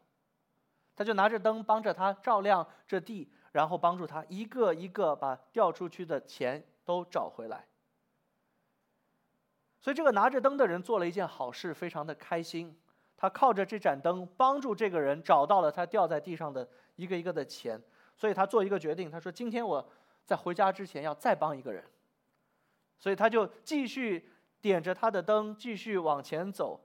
[1.00, 7.66] 他就拿着灯帮着他照亮这地，然后帮助他一个一个把掉出去的钱都找回来。
[9.80, 12.78] 所以这个拿着灯的人做了一件好事，非常的开心。
[13.16, 17.82] 他靠着这盏灯帮助这个人找到了他掉在地上的一个一个的钱。
[18.14, 19.90] 所以他做一个决定，他说：“今天我
[20.26, 21.82] 在回家之前要再帮一个人。”
[23.00, 24.28] 所以他就继续
[24.60, 26.78] 点着他的灯，继续往前走，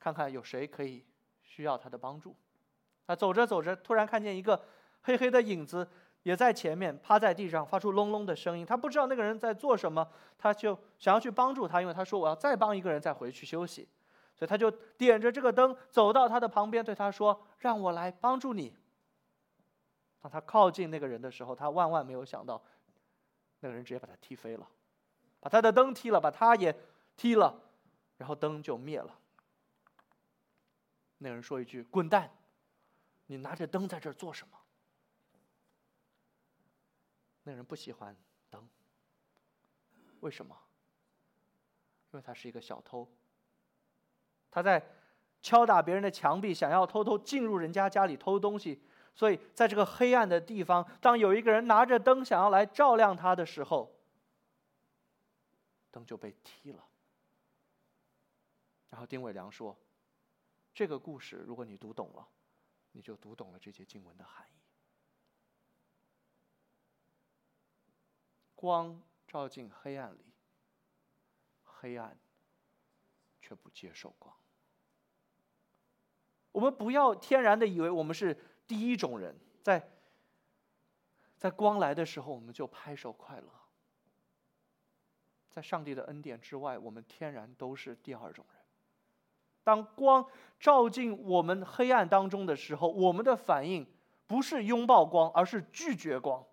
[0.00, 1.06] 看看有谁可以
[1.44, 2.34] 需要他的帮助。
[3.06, 4.60] 啊，走着走着，突然看见一个
[5.02, 5.88] 黑黑的影子
[6.22, 8.64] 也在前面，趴在地上，发出隆隆的声音。
[8.64, 10.06] 他不知道那个人在做什么，
[10.38, 13.88] 他就想要去帮助他，因为他说我要再帮一个人再回去休息，
[14.36, 18.72] 所以他就点着这个灯走到他的旁边，对他说：“让我来帮助你。”
[20.22, 22.62] 当他靠近那个人的时候，他万万没有想到，
[23.58, 24.68] 那个人直接把他踢飞了，
[25.40, 26.72] 把他的灯踢了，把他也
[27.16, 27.60] 踢了，
[28.18, 29.18] 然后灯就灭了。
[31.18, 32.30] 那个人说一句：“滚蛋！
[33.32, 34.58] 你拿着灯在这儿做什么？”
[37.44, 38.14] 那人不喜欢
[38.50, 38.68] 灯，
[40.20, 40.54] 为什么？
[42.10, 43.10] 因为他是一个小偷，
[44.50, 44.86] 他在
[45.40, 48.82] 敲打别人的墙壁，想要偷偷进入人家家里偷东西。
[49.14, 53.98] 所以，在这个黑暗的地方，当有一个人拿着灯想要来照亮他的时候，
[55.90, 56.84] 灯就被踢了。
[58.90, 59.74] 然后丁伟良说
[60.74, 62.28] ：“这个故事，如果你读懂了，
[62.92, 64.60] 你就读懂了这些经文的含义。
[68.54, 70.24] 光照进黑暗里，
[71.64, 72.16] 黑暗
[73.40, 74.34] 却不接受光。
[76.52, 79.86] 我们不要天然的以为我们是。”第一种人，在
[81.36, 83.48] 在光来的时候，我们就拍手快乐。
[85.50, 88.61] 在上帝的恩典之外，我们天然都是第二种人。
[89.64, 90.24] 当光
[90.58, 93.86] 照进我们黑暗当中的时候，我们的反应
[94.26, 96.44] 不是拥抱光，而是拒绝光。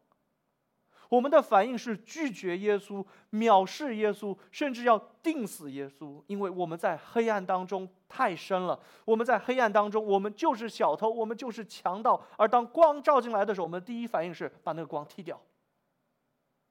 [1.09, 8.79] 我们的反应是拒绝耶稣、藐视耶稣，甚至要定死耶稣，因为我们在黑暗当中太深了。
[9.05, 12.23] 我们在黑暗当中，我们就是小偷，我们就是强盗。
[12.37, 15.41] 而当光照进来的时候，我们第一反应是把那个光踢掉。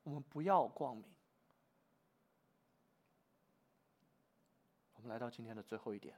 [0.05, 1.05] 我们不要光明。
[4.95, 6.15] 我们来到今天的最后一点，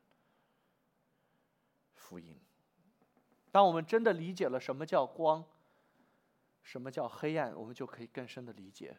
[2.10, 2.36] 福音。
[3.52, 5.44] 当我们真的理解了什么叫光。
[6.62, 7.54] 什么叫黑暗？
[7.56, 8.96] 我们就可以更深的理解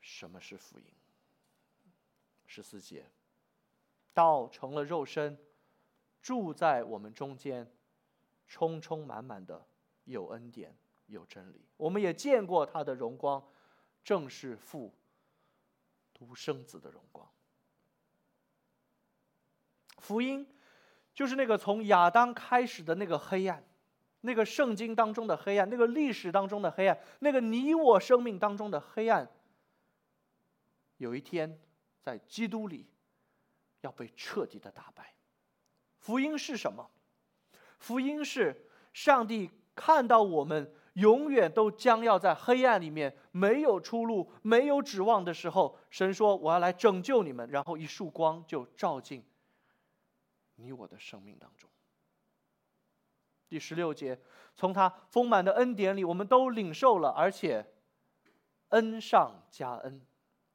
[0.00, 0.86] 什么是福音。
[2.46, 3.06] 十四节，
[4.12, 5.38] 道成了肉身，
[6.20, 7.70] 住在我们中间，
[8.48, 9.66] 充充满满的
[10.04, 11.64] 有恩典有真理。
[11.76, 13.46] 我们也见过他的荣光，
[14.02, 14.92] 正是父
[16.12, 17.30] 独生子的荣光。
[19.98, 20.46] 福音
[21.16, 23.60] 就是那个从亚当开始的那个黑暗。
[24.22, 29.28] 那个圣经当中的黑暗，那个历史当中的黑暗，那个你我生命当中的黑暗，
[30.96, 31.60] 有一天
[32.00, 32.88] 在基督里
[33.82, 35.14] 要被彻底的打败。
[35.98, 36.90] 福音是什么？
[37.78, 49.22] 福音是上帝看到我们永远都将要在黑暗里面没有出路、没有指望的时候，神说：“我要来拯救你们。”然后一束光就照进
[50.56, 51.70] 你我的生命当中。
[53.48, 54.18] 第十六节，
[54.56, 57.64] 从他丰满的恩典里，我们都领受了，而且
[58.70, 60.00] 恩上加恩。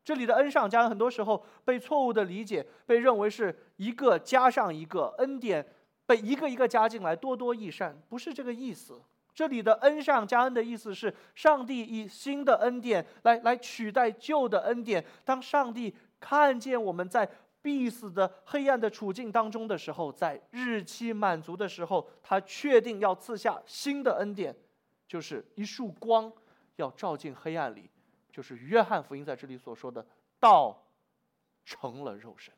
[0.04, 5.66] 这里的恩上加恩，很多时候被错误的理解，被认为是一个加上一个恩典，
[6.06, 9.02] 被一个一个加进来，多多益善，不是这个意思。
[9.34, 15.06] 这里的恩上加恩的意思是，上帝以新的恩典来来取代旧的恩典。
[15.24, 17.30] 当上帝看见我们在。
[17.62, 24.56] 必死的黑暗的处境当中的时候，在日期满足的时候，他确定要赐下新的恩典，
[25.08, 26.32] 就是一束光
[26.78, 27.90] 要照进黑暗里，
[28.32, 30.06] 就是约翰福音在这里所说的
[30.40, 30.84] “道
[31.64, 32.54] 成了肉身”。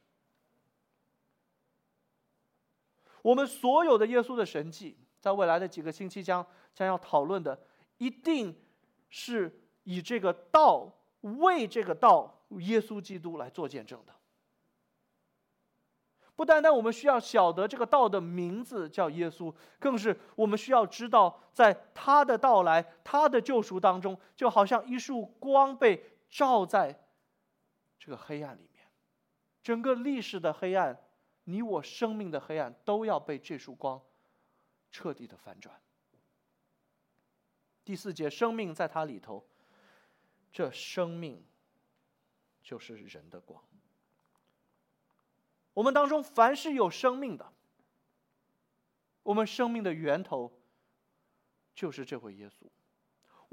[3.22, 7.60] 我们所有的耶稣的神迹，在未来的几个星期将将要讨论的，
[7.98, 8.56] 一定
[9.10, 10.90] 是以这个道
[11.22, 14.14] 为这个道耶稣基督来做见证的。
[16.36, 27.00] 不单单我们需要晓得这个道的名字叫耶稣，更是我们需要知道，在他的到来、他的救赎当中，就好像一束光被照在
[28.00, 28.84] 这个黑暗里面，
[29.62, 31.00] 整个历史的黑暗、
[31.44, 34.02] 你我生命的黑暗，都要被这束光
[34.90, 35.80] 彻底的反转。
[37.86, 39.46] 第四节，生命在它里头，
[40.52, 41.46] 这生命
[42.64, 43.64] 就是人的光。
[45.74, 47.52] 我们当中凡是有生命的，
[49.24, 50.52] 我们生命的源头
[51.74, 52.68] 就是这位耶稣。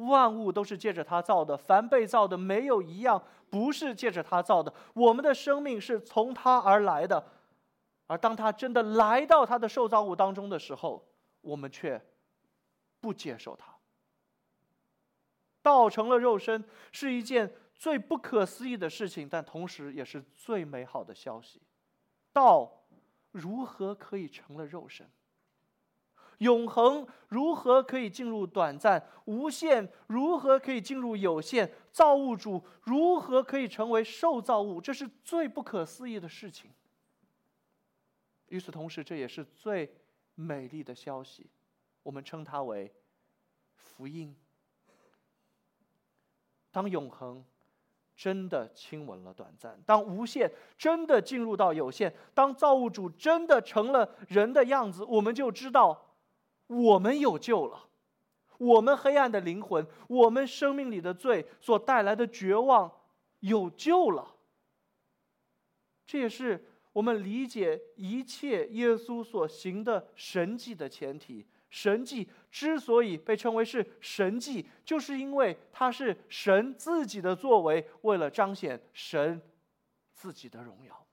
[0.09, 4.73] 万物都是借着他造的，凡被造的没有一样不是借着他造的。
[4.95, 7.23] 我们的生命是从他而来的，
[8.07, 11.07] 而当他真的来到他的受造物当中的时候，
[11.43, 12.03] 我们却
[12.99, 13.75] 不接受他。
[15.61, 21.61] 道成了肉身是一件最不可思议的事情，但同时也是最美好的消息。
[22.33, 22.85] 道
[23.31, 25.11] 如何可以成了肉身？
[26.39, 29.07] 永恒如何可以进入短暂？
[29.27, 31.71] 无限如何可以进入有限？
[31.93, 34.81] 造物主如何可以成为受造物？
[34.81, 36.71] 这是最不可思议的事情。
[38.47, 39.95] 与此同时，这也是最
[40.35, 41.51] 美丽的消息。
[42.03, 42.91] 我们称它为
[43.75, 44.35] 福音。
[46.71, 47.45] 当永恒
[48.21, 56.17] 真的亲吻了短暂，当无限真的进入到有限，当造物主真的成了人的样子，我们就知道
[56.67, 57.89] 我们有救了。
[58.59, 62.93] 我们黑暗的灵魂，我们生命里的罪所带来的绝望，
[63.39, 64.35] 有救了。
[66.05, 66.63] 这也是
[66.93, 71.47] 我们理解一切耶稣所行的神迹的前提。
[71.71, 79.41] 神迹之所以被称为是神迹，就是因为它是神自己的作为，为了彰显神
[80.13, 81.07] 自己的荣耀。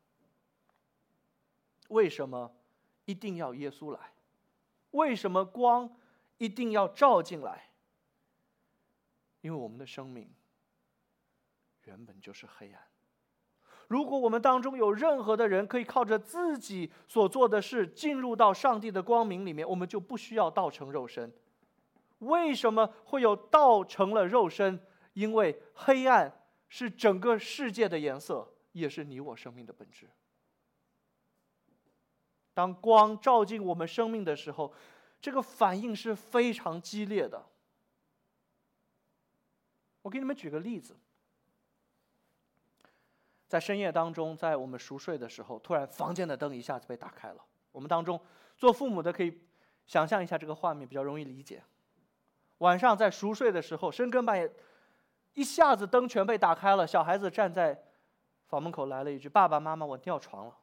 [1.90, 2.54] 为什么
[3.06, 4.12] 一定要耶稣来？
[4.92, 5.96] 为什么光？
[6.40, 7.72] 一定要照进来，
[9.42, 10.30] 因为我们的生命
[11.86, 12.88] 原本就是黑暗。
[13.88, 21.32] 如果我们当中有任何的人可以靠着自己所做的事进入到上帝的光明里面，我们就不需要道成肉身。
[22.20, 24.80] 为什么会有道成了肉身？
[25.14, 26.32] 因为黑暗
[26.68, 30.10] 是整个世界的颜色，也是你我生命的本质。
[32.54, 34.74] 当光照进我们生命的时候。
[35.20, 37.44] 这个反应是非常激烈的。
[40.04, 40.96] 我给你们举个例子，
[43.48, 47.46] 在深夜当中，在我们熟睡的时候，突然房间的灯一下子被打开了。
[47.72, 48.20] 我们当中
[48.58, 49.42] 做父母的可以
[49.86, 51.64] 想象一下这个画面，比较容易理解。
[52.60, 54.52] 晚上在熟睡的时候，深更半夜，
[55.34, 57.84] 一下子灯全被打开了，小孩子站在
[58.48, 60.58] 房门口来了一句：“爸爸妈妈，我尿床了。”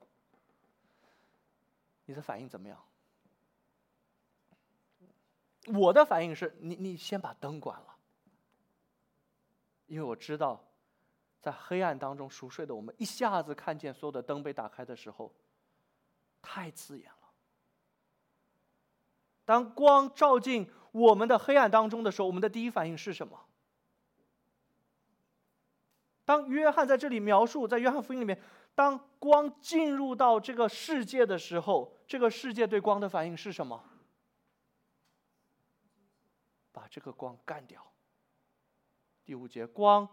[2.07, 2.79] 你的反应怎么样？
[5.73, 7.97] 我的反应是你，你先把灯关了，
[9.87, 10.63] 因为我知道，
[11.45, 15.31] 在黑暗当中熟睡的我们，一下子看见所有的灯被打开的时候，
[16.41, 17.29] 太刺眼了。
[19.45, 23.39] 当光照进我们的黑暗当中的时候，我们的第一反应是什么？
[26.25, 28.41] 当约翰在这里描述，在约翰福音里面，
[28.75, 33.85] 当光进入到这个世界的时候，这个世界对光的反应是什么？
[36.73, 37.87] 把这个光干掉。
[39.27, 40.09] 第五节，光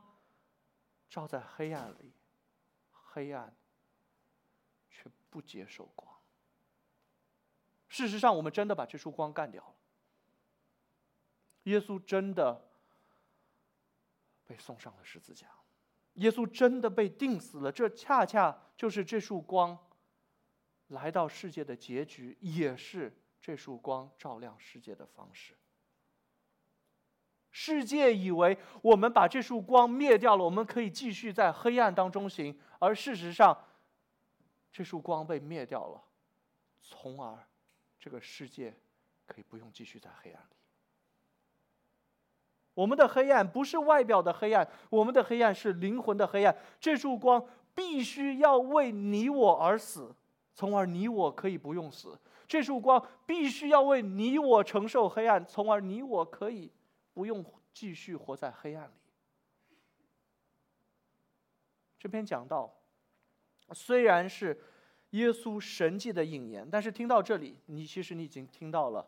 [1.12, 2.14] 照在黑暗里，
[2.90, 3.54] 黑暗
[4.90, 6.10] 却不接受光。
[7.90, 9.76] 事实上，我们真的把这束光干掉了。
[11.64, 12.72] 耶稣真的
[14.48, 15.52] 被送上了十字架，
[16.14, 17.70] 耶稣真的被钉死了。
[17.70, 19.78] 这恰恰就是这束光
[20.88, 25.58] 来到世界的结局，也是这束光照亮世界的方式。
[27.52, 32.58] 世界以为我们把这束光灭掉了，我们可以继续在黑暗当中行。
[32.80, 33.58] 而事实上，
[34.72, 36.02] 这束光被灭掉了，
[36.82, 37.38] 从而
[38.00, 38.74] 这个世界
[39.26, 40.56] 可以不用继续在黑暗里。
[42.74, 46.56] 我们的黑暗不是外表的黑暗，我们的黑暗是灵魂的黑暗。
[46.80, 47.46] 这束光
[47.76, 50.16] 必须要为你我而死，
[50.56, 52.18] 从而你我可以不用死。
[52.48, 56.72] 这束光必须要为你我承受黑暗，从而你我可以。
[57.14, 57.44] 不用
[57.74, 58.94] 继续活在黑暗里。
[62.00, 62.74] 这篇讲到，
[63.74, 64.60] 虽然是
[65.12, 69.08] 耶稣神迹的引言，但是听到这里，你其实你已经听到了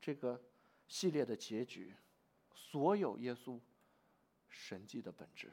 [0.00, 0.42] 这个
[0.88, 1.94] 系列的结局。
[2.52, 3.60] 所有耶稣
[4.48, 5.52] 神迹的本质，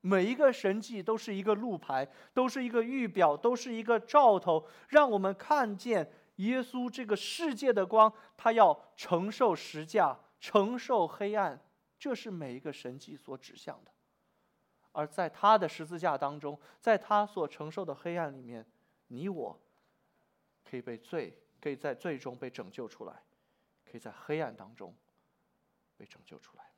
[0.00, 10.18] 每一个神迹都是一个路牌，都是一个预表，都是一个兆头，让我们看见耶稣这个世界的光，他要承受十架。
[10.40, 11.60] 承受黑暗，
[11.98, 13.92] 这是每一个神迹所指向的。
[14.92, 18.66] 而在他的十字架当中，在他所承受的黑暗里面，
[19.06, 19.60] 你我
[20.64, 23.22] 可以被罪，可以在最终被拯救出来，
[23.84, 24.92] 可以在黑暗当中
[25.96, 26.72] 被拯救出来。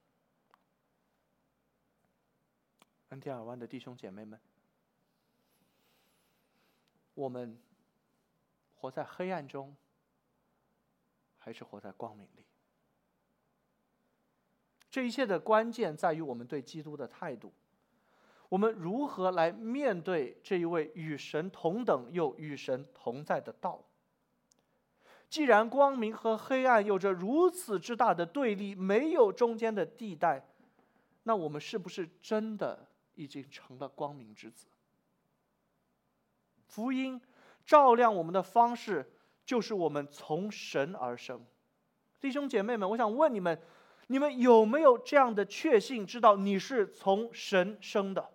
[3.10, 4.40] 恩典尔湾的弟兄姐妹们，
[7.14, 7.58] 我们
[8.74, 9.74] 活在黑暗中，
[11.38, 12.44] 还是活在光明里？
[14.92, 17.50] 这一切的关键在于我们对基督的态度，
[18.50, 23.82] 我们如何来面对这一位与神同等又与神同在的道。
[25.30, 30.46] 既然光明和黑暗有着如此之大的对立，没有中间的地带，
[31.22, 34.66] 那我们是不是真的已经成了光明之子？
[36.66, 37.18] 福音
[37.64, 39.10] 照亮我们的方式，
[39.46, 41.42] 就是我们从神而生。
[42.20, 43.58] 弟兄姐妹们，我想问你们。
[44.12, 48.30] 你们有没有这样的确信，知道你是从神生的？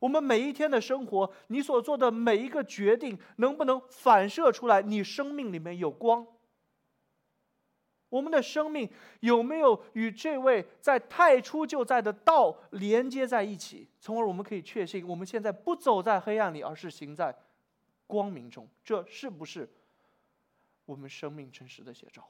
[0.00, 6.26] 我们每一天的生活，你所做的每一个决定，能不能反射出来你生命里面有光？
[8.08, 8.90] 我们的生命
[9.20, 13.88] 有没有与这位在太初就在的道连接在一起？
[14.00, 17.32] 从而我们可以确信，我们现在不走在黑暗里，而是行在
[18.08, 18.68] 光明中。
[18.82, 19.72] 这是不是
[20.86, 22.28] 我们生命真实的写照？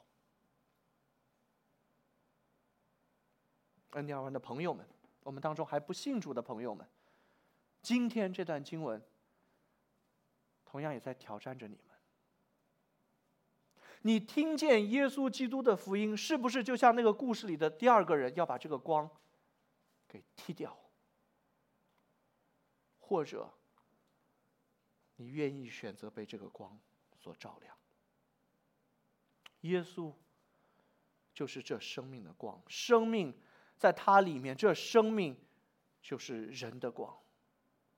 [3.92, 4.86] 恩典湾的朋友们，
[5.22, 6.86] 我们当中还不信主的朋友们，
[7.82, 9.02] 今天这段经文
[10.64, 11.96] 同样也在挑战着你们。
[14.02, 19.10] 你听见耶稣基督的福音，是不是就像那个故事里的第二个人要把这个光
[20.08, 20.74] 给踢掉？
[22.98, 23.52] 或者，
[25.16, 26.78] 你愿意选择被这个光
[27.18, 27.76] 所照亮？
[29.62, 30.14] 耶稣
[31.34, 33.38] 就是这生命的光，生命
[33.80, 35.34] 在它里面，这生命
[36.02, 37.16] 就是人的光，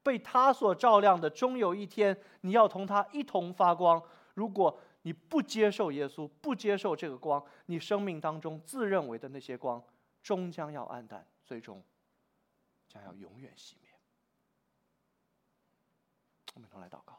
[0.01, 4.01] 被他所照亮的，终有一天你要同他一同发光。
[4.35, 9.83] 如果你不接受耶稣，不接受这个光，你生命当中自认为的那些光，
[10.23, 11.83] 终将要暗淡，最终
[12.87, 13.91] 将要永远熄灭。
[16.55, 17.19] 我们同来祷告。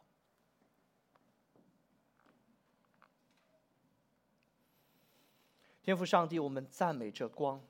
[5.81, 7.61] 天父上帝，我们赞美这光，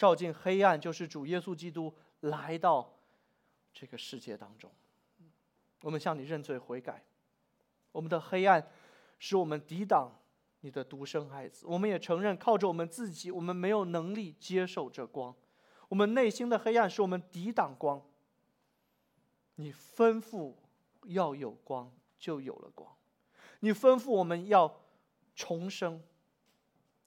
[0.00, 2.90] 照进黑暗，就是主耶稣基督来到
[3.70, 4.70] 这个世界当中。
[5.82, 7.04] 我们向你认罪悔改，
[7.92, 8.66] 我们的黑暗。
[9.18, 10.10] 使我们抵挡
[10.60, 15.36] 你的独生孩子，我们也承认靠着我们自己，我们没有能力接受这光，
[15.90, 18.00] 我们内心的黑暗使我们抵挡光。
[19.56, 20.54] 你吩咐
[21.04, 22.96] 要有光，就有了光；
[23.58, 24.80] 你吩咐我们要
[25.36, 26.02] 重生，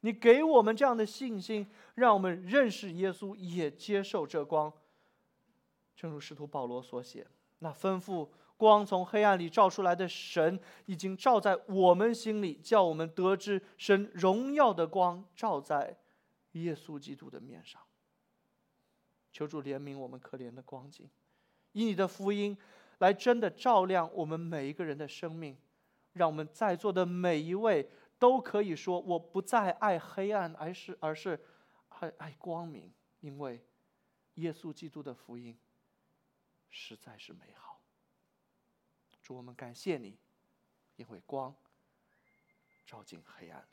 [0.04, 4.72] 你给我们这样的信心，让我们认识耶稣，也接受这光。
[5.96, 7.26] 正如使徒保罗所写，
[7.60, 8.30] 那吩咐。
[8.56, 15.98] 光从黑暗里照出来的神，已经照在我们心里，叫我们得知神荣耀的光照在
[16.52, 17.82] 耶稣基督的面上。
[19.32, 21.10] 求主怜悯我们可怜的光景，
[21.72, 22.58] 以你的福音
[23.00, 25.58] 来真的照亮我们每一个人的生命，
[26.14, 27.90] 让我们在座的每一位
[28.24, 31.38] 都可以说：我不再爱黑暗，而是而是
[31.90, 33.62] 爱爱光明，因为
[34.36, 35.60] 耶稣基督的福音
[36.70, 37.82] 实在是美好。
[39.22, 40.18] 主，我们感谢你，
[40.96, 41.54] 因为光
[42.86, 43.68] 照进黑暗里。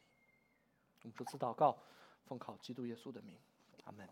[1.02, 1.78] 我们如此祷告，
[2.24, 3.38] 奉靠基督耶稣的名，
[3.84, 4.08] 阿门。